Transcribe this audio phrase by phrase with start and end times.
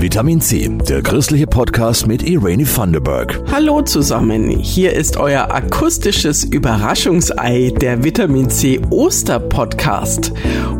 [0.00, 3.40] Vitamin C, der christliche Podcast mit Irene Thunderberg.
[3.50, 10.32] Hallo zusammen, hier ist euer akustisches Überraschungsei, der Vitamin C Oster Podcast.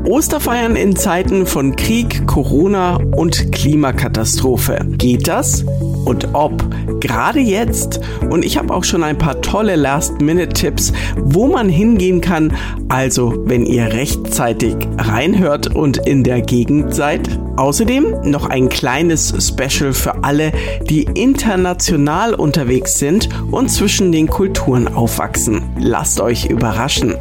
[0.04, 4.86] Osterfeiern in Zeiten von Krieg, Corona und Klimakatastrophe.
[4.99, 5.64] Geht das?
[6.05, 6.65] Und ob?
[7.01, 8.01] Gerade jetzt.
[8.31, 12.53] Und ich habe auch schon ein paar tolle Last-Minute-Tipps, wo man hingehen kann.
[12.89, 17.29] Also, wenn ihr rechtzeitig reinhört und in der Gegend seid.
[17.57, 20.53] Außerdem noch ein kleines Special für alle,
[20.89, 25.63] die international unterwegs sind und zwischen den Kulturen aufwachsen.
[25.79, 27.17] Lasst euch überraschen.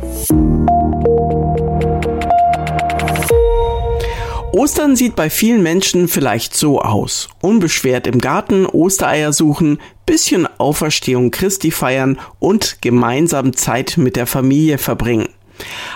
[4.58, 7.30] Ostern sieht bei vielen Menschen vielleicht so aus.
[7.42, 14.80] Unbeschwert im Garten Ostereier suchen, bisschen Auferstehung Christi feiern und gemeinsam Zeit mit der Familie
[14.80, 15.30] verbringen.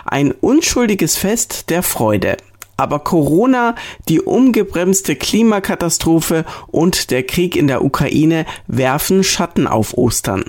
[0.06, 2.38] Ein unschuldiges Fest der Freude.
[2.78, 3.74] Aber Corona,
[4.08, 10.44] die umgebremste Klimakatastrophe und der Krieg in der Ukraine werfen Schatten auf Ostern.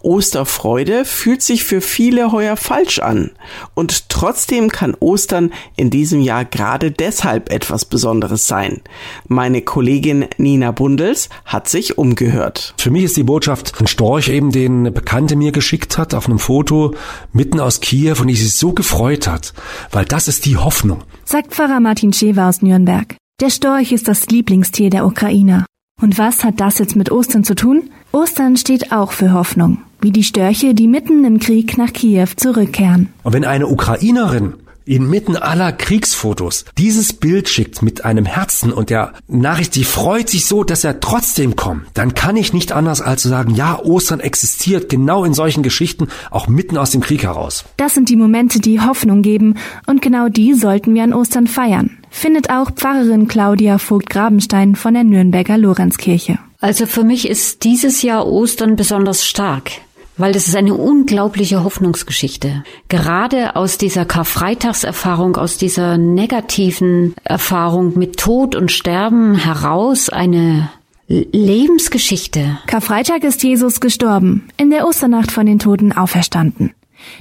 [0.00, 3.30] Osterfreude fühlt sich für viele heuer falsch an.
[3.74, 8.80] Und trotzdem kann Ostern in diesem Jahr gerade deshalb etwas Besonderes sein.
[9.28, 12.74] Meine Kollegin Nina Bundels hat sich umgehört.
[12.78, 16.26] Für mich ist die Botschaft ein Storch eben, den eine Bekannte mir geschickt hat auf
[16.26, 16.94] einem Foto
[17.32, 19.52] mitten aus Kiew und die sich so gefreut hat,
[19.90, 21.02] weil das ist die Hoffnung.
[21.24, 23.16] Sagt Pfarrer Martin Schewer aus Nürnberg.
[23.40, 25.66] Der Storch ist das Lieblingstier der Ukrainer.
[26.00, 27.90] Und was hat das jetzt mit Ostern zu tun?
[28.12, 33.08] Ostern steht auch für Hoffnung, wie die Störche, die mitten im Krieg nach Kiew zurückkehren.
[33.22, 34.52] Und wenn eine Ukrainerin
[34.84, 40.44] inmitten aller Kriegsfotos dieses Bild schickt mit einem Herzen und der Nachricht, die freut sich
[40.44, 44.20] so, dass er trotzdem kommt, dann kann ich nicht anders als zu sagen, ja, Ostern
[44.20, 47.64] existiert genau in solchen Geschichten, auch mitten aus dem Krieg heraus.
[47.78, 49.54] Das sind die Momente, die Hoffnung geben
[49.86, 55.04] und genau die sollten wir an Ostern feiern, findet auch Pfarrerin Claudia Vogt-Grabenstein von der
[55.04, 56.38] Nürnberger Lorenzkirche.
[56.62, 59.72] Also für mich ist dieses Jahr Ostern besonders stark,
[60.16, 62.62] weil das ist eine unglaubliche Hoffnungsgeschichte.
[62.88, 70.70] Gerade aus dieser Karfreitagserfahrung, aus dieser negativen Erfahrung mit Tod und Sterben heraus eine
[71.08, 72.58] Lebensgeschichte.
[72.68, 76.74] Karfreitag ist Jesus gestorben, in der Osternacht von den Toten auferstanden.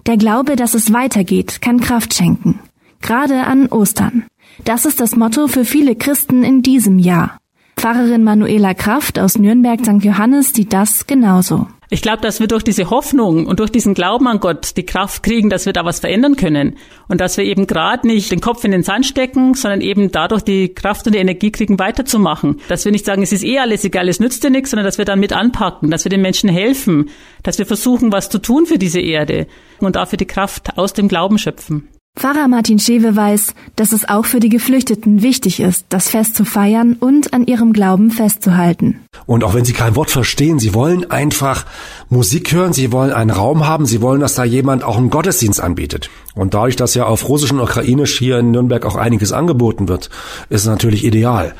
[0.05, 2.59] Der Glaube, dass es weitergeht, kann Kraft schenken.
[3.01, 4.27] Gerade an Ostern.
[4.65, 7.40] Das ist das Motto für viele Christen in diesem Jahr.
[7.81, 10.03] Pfarrerin Manuela Kraft aus Nürnberg St.
[10.03, 11.65] Johannes sieht das genauso.
[11.89, 15.23] Ich glaube, dass wir durch diese Hoffnung und durch diesen Glauben an Gott die Kraft
[15.23, 16.77] kriegen, dass wir da was verändern können.
[17.07, 20.43] Und dass wir eben gerade nicht den Kopf in den Sand stecken, sondern eben dadurch
[20.43, 22.61] die Kraft und die Energie kriegen, weiterzumachen.
[22.69, 24.99] Dass wir nicht sagen, es ist eh alles egal, es nützt dir nichts, sondern dass
[24.99, 27.09] wir dann mit anpacken, dass wir den Menschen helfen,
[27.41, 29.47] dass wir versuchen, was zu tun für diese Erde
[29.79, 31.89] und dafür die Kraft aus dem Glauben schöpfen.
[32.17, 36.45] Pfarrer Martin Schewe weiß, dass es auch für die Geflüchteten wichtig ist, das Fest zu
[36.45, 38.99] feiern und an ihrem Glauben festzuhalten.
[39.25, 41.65] Und auch wenn sie kein Wort verstehen, sie wollen einfach
[42.09, 45.61] Musik hören, sie wollen einen Raum haben, sie wollen, dass da jemand auch einen Gottesdienst
[45.61, 46.09] anbietet.
[46.35, 50.09] Und dadurch, dass ja auf Russisch und Ukrainisch hier in Nürnberg auch einiges angeboten wird,
[50.49, 51.55] ist es natürlich ideal.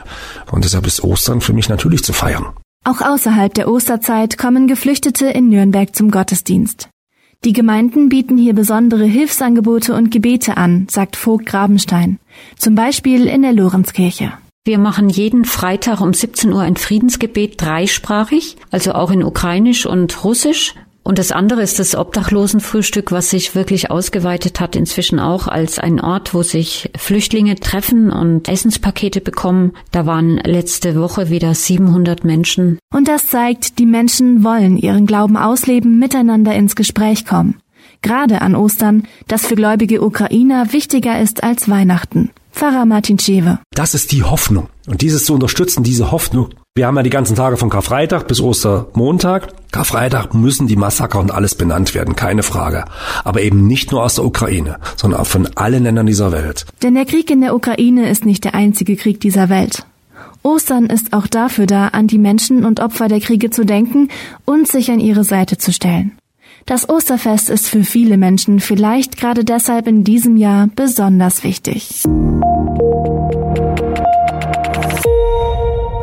[0.52, 2.48] Und deshalb ist Ostern für mich natürlich zu feiern.
[2.84, 6.91] Auch außerhalb der Osterzeit kommen Geflüchtete in Nürnberg zum Gottesdienst.
[7.44, 12.20] Die Gemeinden bieten hier besondere Hilfsangebote und Gebete an, sagt Vogt Grabenstein.
[12.56, 14.34] Zum Beispiel in der Lorenzkirche.
[14.64, 20.24] Wir machen jeden Freitag um 17 Uhr ein Friedensgebet dreisprachig, also auch in Ukrainisch und
[20.24, 20.76] Russisch.
[21.04, 26.00] Und das andere ist das Obdachlosenfrühstück, was sich wirklich ausgeweitet hat, inzwischen auch als ein
[26.00, 29.74] Ort, wo sich Flüchtlinge treffen und Essenspakete bekommen.
[29.92, 32.78] Da waren letzte Woche wieder 700 Menschen.
[32.94, 37.58] Und das zeigt, die Menschen wollen ihren Glauben ausleben, miteinander ins Gespräch kommen.
[38.04, 42.32] Gerade an Ostern, das für gläubige Ukrainer wichtiger ist als Weihnachten.
[42.52, 43.60] Pfarrer Martin Schewe.
[43.74, 44.68] Das ist die Hoffnung.
[44.88, 46.50] Und dieses zu unterstützen, diese Hoffnung.
[46.76, 49.50] Wir haben ja die ganzen Tage von Karfreitag bis Ostermontag.
[49.72, 52.86] Karfreitag müssen die Massaker und alles benannt werden, keine Frage.
[53.24, 56.66] Aber eben nicht nur aus der Ukraine, sondern auch von allen Ländern dieser Welt.
[56.82, 59.86] Denn der Krieg in der Ukraine ist nicht der einzige Krieg dieser Welt.
[60.44, 64.10] Ostern ist auch dafür da, an die Menschen und Opfer der Kriege zu denken
[64.46, 66.18] und sich an ihre Seite zu stellen.
[66.66, 72.04] Das Osterfest ist für viele Menschen vielleicht gerade deshalb in diesem Jahr besonders wichtig.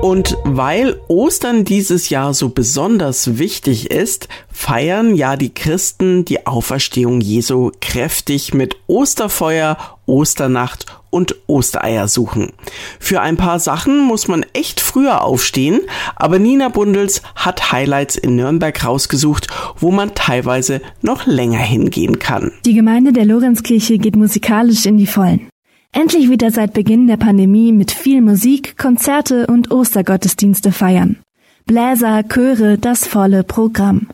[0.08, 7.20] Und weil Ostern dieses Jahr so besonders wichtig ist, feiern ja die Christen die Auferstehung
[7.20, 9.76] Jesu kräftig mit Osterfeuer,
[10.06, 12.52] Osternacht und Ostereier suchen.
[12.98, 15.80] Für ein paar Sachen muss man echt früher aufstehen,
[16.16, 22.52] aber Nina Bundels hat Highlights in Nürnberg rausgesucht, wo man teilweise noch länger hingehen kann.
[22.64, 25.48] Die Gemeinde der Lorenzkirche geht musikalisch in die Vollen.
[25.92, 31.16] Endlich wieder seit Beginn der Pandemie mit viel Musik, Konzerte und Ostergottesdienste feiern.
[31.64, 34.08] Bläser, Chöre, das volle Programm.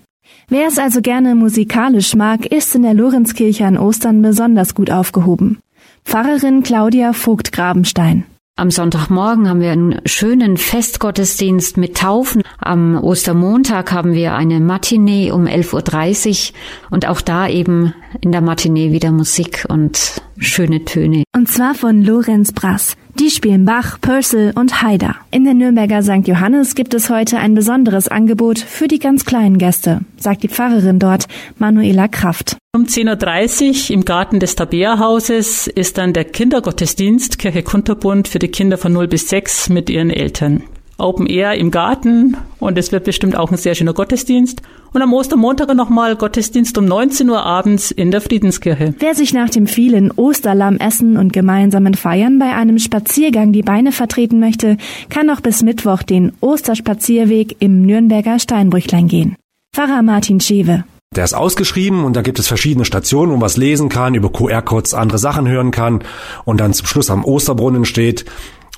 [0.48, 5.58] Wer es also gerne musikalisch mag, ist in der Lorenzkirche an Ostern besonders gut aufgehoben.
[6.04, 8.24] Pfarrerin Claudia Vogt-Grabenstein.
[8.56, 12.42] Am Sonntagmorgen haben wir einen schönen Festgottesdienst mit Taufen.
[12.58, 16.56] Am Ostermontag haben wir eine Matinee um 11.30 Uhr
[16.90, 21.24] und auch da eben in der Matinee wieder Musik und schöne Töne.
[21.34, 22.96] Und zwar von Lorenz Brass.
[23.20, 25.14] Die spielen Bach, Purcell und Haider.
[25.30, 26.26] In der Nürnberger St.
[26.26, 30.98] Johannes gibt es heute ein besonderes Angebot für die ganz kleinen Gäste, sagt die Pfarrerin
[30.98, 32.56] dort, Manuela Kraft.
[32.74, 38.48] Um 10.30 Uhr im Garten des Tabea-Hauses ist dann der Kindergottesdienst Kirche Kunterbund für die
[38.48, 40.64] Kinder von 0 bis 6 mit ihren Eltern.
[40.98, 44.62] Open Air im Garten und es wird bestimmt auch ein sehr schöner Gottesdienst.
[44.92, 48.94] Und am Ostermontag nochmal Gottesdienst um 19 Uhr abends in der Friedenskirche.
[48.98, 54.38] Wer sich nach dem vielen Osterlammessen und gemeinsamen Feiern bei einem Spaziergang die Beine vertreten
[54.38, 54.76] möchte,
[55.08, 59.36] kann noch bis Mittwoch den Osterspazierweg im Nürnberger Steinbrüchlein gehen.
[59.74, 60.84] Pfarrer Martin Schewe.
[61.16, 64.32] Der ist ausgeschrieben und da gibt es verschiedene Stationen, wo man was lesen kann, über
[64.32, 66.02] QR-Codes andere Sachen hören kann
[66.44, 68.24] und dann zum Schluss am Osterbrunnen steht,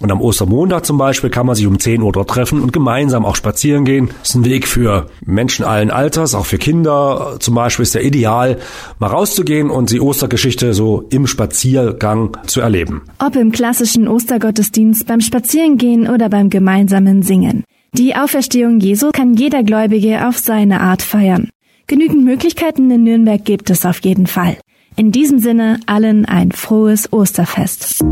[0.00, 3.25] und am Ostermontag zum Beispiel kann man sich um 10 Uhr dort treffen und gemeinsam
[3.25, 4.10] auch spazieren gehen.
[4.20, 8.04] Das ist ein Weg für Menschen allen Alters, auch für Kinder zum Beispiel ist der
[8.04, 8.58] ideal,
[8.98, 13.02] mal rauszugehen und die Ostergeschichte so im Spaziergang zu erleben.
[13.19, 17.64] Ob im klassischen Ostergottesdienst, beim Spazierengehen oder beim gemeinsamen Singen.
[17.92, 21.49] Die Auferstehung Jesu kann jeder Gläubige auf seine Art feiern.
[21.87, 24.58] Genügend Möglichkeiten in Nürnberg gibt es auf jeden Fall.
[24.96, 28.02] In diesem Sinne allen ein frohes Osterfest.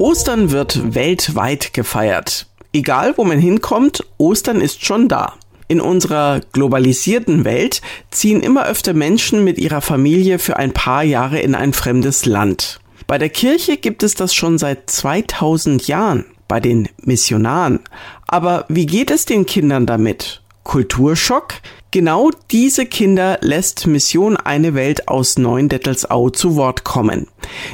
[0.00, 2.46] Ostern wird weltweit gefeiert.
[2.72, 5.34] Egal, wo man hinkommt, Ostern ist schon da.
[5.66, 11.40] In unserer globalisierten Welt ziehen immer öfter Menschen mit ihrer Familie für ein paar Jahre
[11.40, 12.78] in ein fremdes Land.
[13.08, 17.80] Bei der Kirche gibt es das schon seit 2000 Jahren, bei den Missionaren.
[18.28, 20.42] Aber wie geht es den Kindern damit?
[20.68, 21.54] Kulturschock?
[21.92, 27.26] Genau diese Kinder lässt Mission Eine Welt aus Neuendettelsau zu Wort kommen.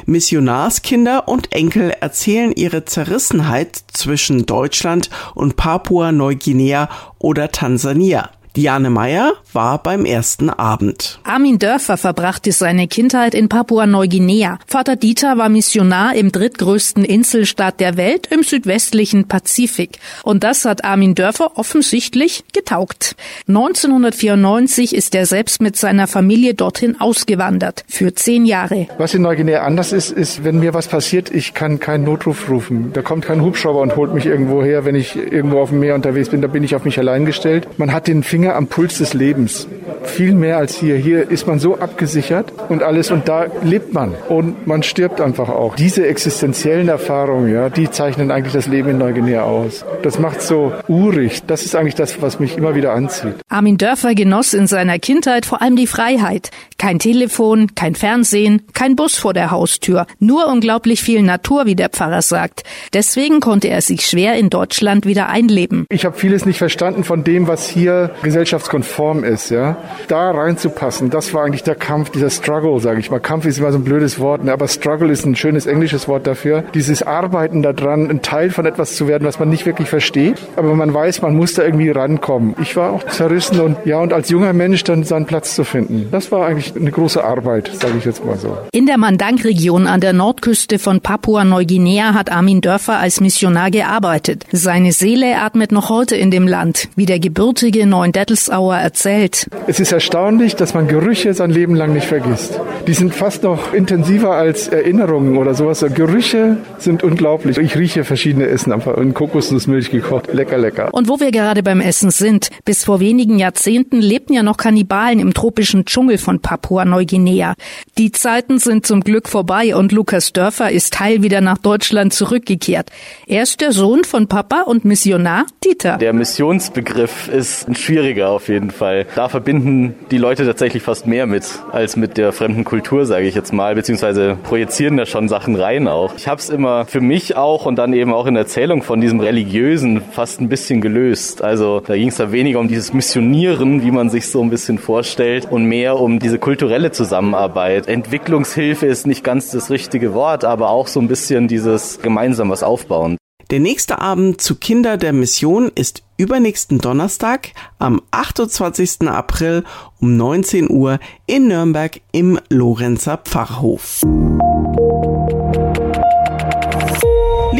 [0.05, 6.87] Missionarskinder und Enkel erzählen ihre Zerrissenheit zwischen Deutschland und Papua-Neuguinea
[7.19, 8.29] oder Tansania.
[8.55, 11.19] Diane Meyer war beim ersten Abend.
[11.25, 14.59] Armin Dörfer verbrachte seine Kindheit in Papua-Neuguinea.
[14.65, 19.99] Vater Dieter war Missionar im drittgrößten Inselstaat der Welt im südwestlichen Pazifik.
[20.23, 23.17] Und das hat Armin Dörfer offensichtlich getaugt.
[23.49, 27.83] 1994 ist er selbst mit seiner Familie dorthin ausgewandert.
[27.89, 28.87] Für zehn Jahre.
[28.97, 32.93] Was in Neuguinea anders ist, ist, wenn mir was passiert, ich kann keinen Notruf rufen.
[32.93, 35.95] Da kommt kein Hubschrauber und holt mich irgendwo her, wenn ich irgendwo auf dem Meer
[35.95, 36.41] unterwegs bin.
[36.41, 37.67] Da bin ich auf mich allein gestellt.
[37.77, 39.67] Man hat den Finger Finger am Puls des Lebens.
[40.05, 40.95] Viel mehr als hier.
[40.97, 45.49] Hier ist man so abgesichert und alles und da lebt man und man stirbt einfach
[45.49, 45.75] auch.
[45.75, 49.85] Diese existenziellen Erfahrungen, ja, die zeichnen eigentlich das Leben in Neuguinea aus.
[50.03, 51.43] Das macht so urig.
[51.47, 53.35] Das ist eigentlich das, was mich immer wieder anzieht.
[53.49, 56.51] Armin Dörfer genoss in seiner Kindheit vor allem die Freiheit.
[56.77, 60.05] Kein Telefon, kein Fernsehen, kein Bus vor der Haustür.
[60.19, 62.63] Nur unglaublich viel Natur, wie der Pfarrer sagt.
[62.93, 65.85] Deswegen konnte er sich schwer in Deutschland wieder einleben.
[65.89, 69.77] Ich habe vieles nicht verstanden von dem, was hier gesellschaftskonform ist, ja.
[70.07, 73.19] Da reinzupassen, das war eigentlich der Kampf, dieser Struggle, sage ich mal.
[73.19, 74.51] Kampf ist immer so ein blödes Wort, ne?
[74.51, 76.63] aber Struggle ist ein schönes englisches Wort dafür.
[76.73, 80.73] Dieses Arbeiten daran, ein Teil von etwas zu werden, was man nicht wirklich versteht, aber
[80.75, 82.55] man weiß, man muss da irgendwie rankommen.
[82.61, 86.07] Ich war auch zerrissen und ja, und als junger Mensch dann seinen Platz zu finden.
[86.11, 88.57] Das war eigentlich eine große Arbeit, sage ich jetzt mal so.
[88.71, 94.45] In der Mandang-Region an der Nordküste von Papua-Neuguinea hat Armin Dörfer als Missionar gearbeitet.
[94.51, 99.47] Seine Seele atmet noch heute in dem Land, wie der gebürtige Neundet Bertelsauer erzählt.
[99.67, 102.59] Es ist erstaunlich, dass man Gerüche sein Leben lang nicht vergisst.
[102.87, 105.85] Die sind fast noch intensiver als Erinnerungen oder sowas.
[105.93, 107.57] Gerüche sind unglaublich.
[107.57, 110.33] Ich rieche verschiedene Essen, einfach in Kokosnussmilch gekocht.
[110.33, 110.89] Lecker, lecker.
[110.93, 115.19] Und wo wir gerade beim Essen sind, bis vor wenigen Jahrzehnten lebten ja noch Kannibalen
[115.19, 117.53] im tropischen Dschungel von Papua-Neuguinea.
[117.97, 122.89] Die Zeiten sind zum Glück vorbei und Lukas Dörfer ist heil wieder nach Deutschland zurückgekehrt.
[123.27, 125.97] Er ist der Sohn von Papa und Missionar Dieter.
[125.97, 129.05] Der Missionsbegriff ist ein schwieriger schwieriger auf jeden Fall.
[129.15, 129.74] Da verbinden
[130.11, 133.75] die Leute tatsächlich fast mehr mit als mit der fremden Kultur, sage ich jetzt mal,
[133.75, 136.13] beziehungsweise projizieren da schon Sachen rein auch.
[136.17, 139.01] Ich habe es immer für mich auch und dann eben auch in der Erzählung von
[139.01, 141.41] diesem religiösen fast ein bisschen gelöst.
[141.41, 144.77] Also da ging es da weniger um dieses Missionieren, wie man sich so ein bisschen
[144.77, 147.87] vorstellt, und mehr um diese kulturelle Zusammenarbeit.
[147.87, 152.63] Entwicklungshilfe ist nicht ganz das richtige Wort, aber auch so ein bisschen dieses gemeinsam was
[152.63, 153.17] aufbauen.
[153.51, 159.07] Der nächste Abend zu Kinder der Mission ist übernächsten Donnerstag am 28.
[159.07, 159.63] April
[159.99, 164.01] um 19 Uhr in Nürnberg im Lorenzer Pfarrhof.